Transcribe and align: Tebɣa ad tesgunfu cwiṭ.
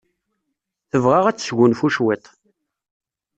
Tebɣa 0.89 1.19
ad 1.27 1.37
tesgunfu 1.37 1.87
cwiṭ. 1.95 2.25